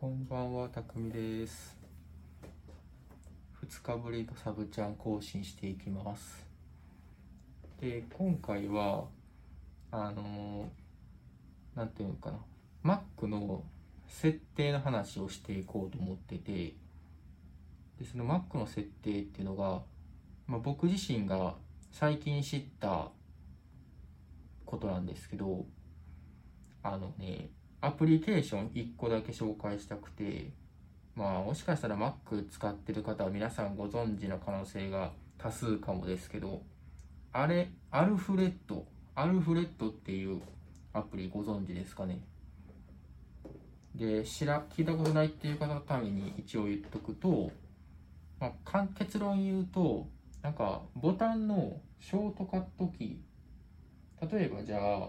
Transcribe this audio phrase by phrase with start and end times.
[0.00, 1.76] こんばんは、たくみです。
[3.70, 6.46] 2日ぶりのサブチャン更新していきます。
[7.78, 9.04] で、今回は、
[9.90, 12.30] あのーなんていうのか
[12.82, 13.62] な、Mac の
[14.08, 16.52] 設定の話をしていこうと思ってて、
[17.98, 19.82] で、その Mac の設定っていうのが、
[20.46, 21.56] まあ、僕自身が
[21.92, 23.10] 最近知った
[24.64, 25.66] ことなんですけど、
[26.82, 27.50] あのね、
[27.82, 30.50] アプリケーション1個だけ紹介したくて、
[31.16, 36.62] まあもしかしたら Mac 使ってる方は皆さんご存知の可能性が多数かもですけど、
[37.32, 40.42] あれ、アルフレッド、アルフレッドっていう
[40.92, 42.20] アプリご存知ですかね？
[43.94, 47.50] で、知ら、聞いたことないっていう方のために一応言っとくと、
[48.38, 50.06] まあ、かん結論言うと、
[50.42, 55.08] なんかボタンのショートカットキー、例えばじゃあ、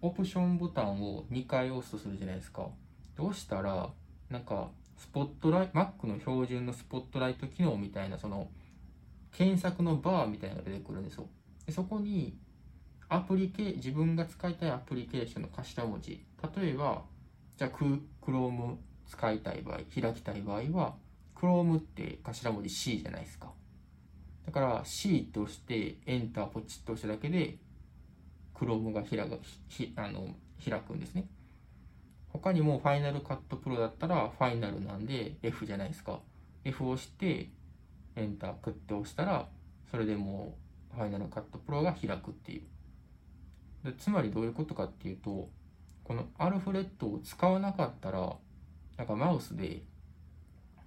[0.00, 2.68] オプションボタンを2回押すとするじゃないですか。
[3.16, 3.90] どうしたら、
[4.30, 8.48] なんか、スポットライト、Mac の標準のスポットライト機能みたいな、その、
[9.32, 11.26] 検索のバーみたいなのが出てくるんですよ。
[11.66, 12.36] でそこに、
[13.08, 16.24] アプリケ、自分が使いたいアプリケーションの頭文字。
[16.56, 17.02] 例えば、
[17.56, 17.70] じゃあ、
[18.22, 20.94] Chrome 使いたい場合、開きたい場合は、
[21.34, 23.50] Chrome って頭文字 C じゃないですか。
[24.46, 27.58] だから C って押して、エンターポチッと押しただけで、
[28.58, 29.40] Chrome が開く
[29.96, 31.26] あの開くんですね。
[32.32, 36.20] 他にも Final Cut Pro だったら Final なんで F じゃないですか。
[36.64, 37.48] F を押して、
[38.16, 39.48] エンタークって押したら、
[39.90, 40.56] それでも
[40.94, 42.62] う Final Cut Pro が開くっていう。
[43.84, 45.48] でつまりどういうことかっていうと、
[46.04, 48.36] このアルフレッドを使わなかったら、
[48.96, 49.82] なんかマウスで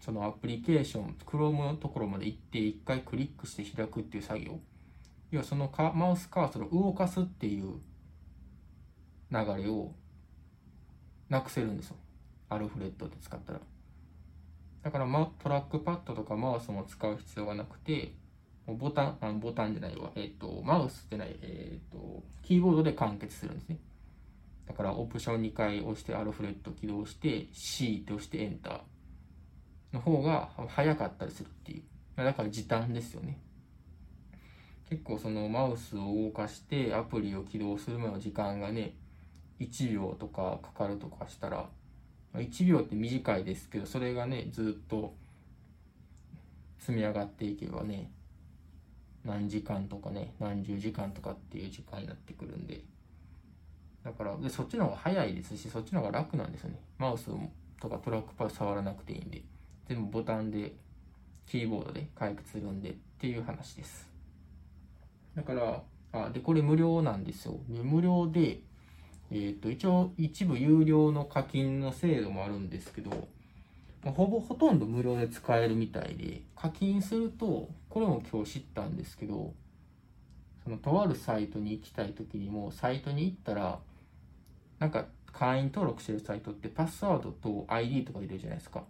[0.02, 4.60] そのアプリケーション、Chrome のところまで行って一回クリックして開くっていう作業。
[5.32, 7.80] 要はそのかマウスカーソルを動かすっていう
[9.32, 9.94] 流れを
[11.30, 11.96] なくせるんですよ。
[12.50, 13.60] アルフレッドで使ったら。
[14.84, 18.14] だから、ま、トラックパッドとかマウスも使う必要がなくて、
[18.68, 20.12] もうボタン、あボタンじゃないわ。
[20.16, 23.80] えっ、と、マウスじゃない、えっ、と、キーボードで完結するんですね。
[24.68, 28.82] だから、オプション2回押してアルフレッド起動して、C って押してエンター
[29.94, 31.84] の方が早かったりするっていう。
[32.18, 33.40] だから時短ですよね。
[34.92, 38.94] 結構そのマウスを動かしてアプリを起動するまでの時間がね
[39.62, 41.70] 1秒とかかかるとかしたら
[42.36, 45.14] 1秒って短いですけどそれがねずっと
[46.78, 48.12] 積み上がっていけばね
[49.24, 52.82] 何時間とかね何十時間とかっていう時間になってくるんで。
[54.04, 56.82] だからでそっちの方が早いですしそっちの方が楽なんですよね。
[56.98, 57.30] マウス
[57.80, 59.42] とかトラックパッド触らなくていいんで。
[59.88, 60.74] 全部ボタンで
[61.46, 64.11] キーボードで解決するんでっていう話です。
[65.36, 65.84] だから、
[66.14, 67.60] あ、で、これ無料なんですよ。
[67.70, 68.60] で無料で、
[69.32, 73.28] えっ、と、一応、一部有料の課金の制度もあるんですけど、
[74.04, 79.54] まあほぼほとんど無料で使えるみたいで、課金すると、これも今日知ったんですけど、
[80.64, 83.80] その、とあるサイトに行きたいときにも、サイトに行ったら、
[84.80, 88.84] なんか、会員登録してるサイトってパスワードと ID とか入れるじゃないですか。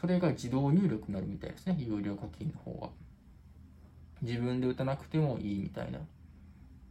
[0.00, 2.90] それが自動入力になるみたいですね、有料課金の方は。
[4.22, 6.00] 自分で打たなくてもいいみたいな。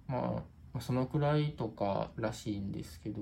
[0.07, 3.21] まあ、そのくらいとからしいんですけど、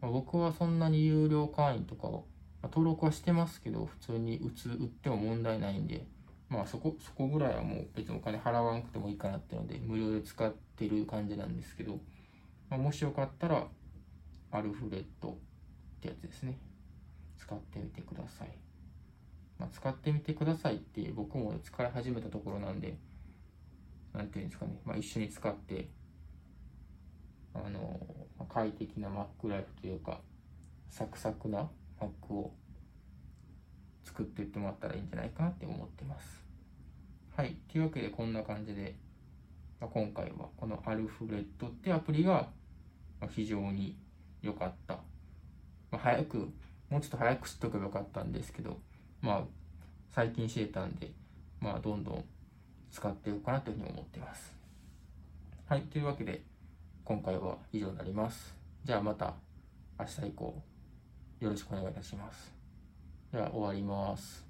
[0.00, 2.26] まあ、僕はそんなに有料会員とかを、
[2.62, 6.06] まあ、登録はしてますけど、普通に打つ、打っても問題ないんで、
[6.48, 12.00] まあそこ、そこぐらいはもう別にお金払わなくてもいいかなっていうので、無料で使ってる感じなんですけど、
[12.70, 13.66] まあ、もしよかったら、
[14.50, 15.34] アルフレッドっ
[16.00, 16.58] てやつですね。
[17.36, 18.67] 使ってみてください。
[19.58, 22.96] まあ、使ってみてくださいって僕も使い始めたところなんで、
[24.14, 25.88] なんていうんですかね、まあ、一緒に使って、
[27.54, 28.00] あの、
[28.38, 30.20] ま快適な Mac ライフというか、
[30.88, 31.68] サクサクな
[32.00, 32.52] Mac を
[34.04, 36.44] 作っていってもらったらいいんじゃないかなって思ってます。
[37.36, 37.56] はい。
[37.70, 38.96] というわけでこんな感じで、
[39.80, 42.48] まあ、今回はこのアルフレッドってアプリが
[43.30, 43.96] 非常に
[44.42, 44.94] 良かった。
[45.90, 46.38] まあ、早く、
[46.90, 48.78] もうちょっと早く知っとけばよかったんですけど、
[49.20, 49.42] まあ、
[50.10, 51.10] 最近知れたんで、
[51.60, 52.24] まあ、どんどん
[52.90, 54.52] 使っていこうかなというふうに思っています。
[55.66, 56.42] はい、というわけで、
[57.04, 58.54] 今回は以上になります。
[58.84, 59.34] じゃあまた
[59.98, 60.62] 明日以降、
[61.40, 62.52] よろしくお願いいたします。
[63.32, 64.47] では終わります。